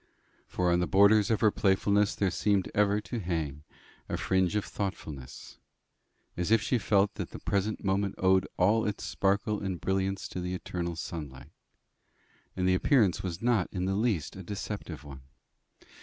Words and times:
For 0.47 0.71
on 0.71 0.79
the 0.79 0.87
borders 0.87 1.29
of 1.29 1.41
her 1.41 1.51
playfulness 1.51 2.15
there 2.15 2.31
seemed 2.31 2.71
ever 2.73 2.99
to 3.01 3.19
hang 3.19 3.61
a 4.09 4.17
fringe 4.17 4.55
of 4.55 4.65
thoughtfulness, 4.65 5.59
as 6.35 6.49
if 6.49 6.59
she 6.59 6.79
felt 6.79 7.13
that 7.13 7.29
the 7.29 7.37
present 7.37 7.83
moment 7.83 8.15
owed 8.17 8.47
all 8.57 8.83
its 8.87 9.03
sparkle 9.03 9.59
and 9.59 9.79
brilliance 9.79 10.27
to 10.29 10.41
the 10.41 10.55
eternal 10.55 10.95
sunlight. 10.95 11.51
And 12.55 12.67
the 12.67 12.73
appearance 12.73 13.21
was 13.21 13.43
not 13.43 13.69
in 13.71 13.85
the 13.85 13.93
least 13.93 14.35
a 14.35 14.41
deceptive 14.41 15.03
one. 15.03 15.21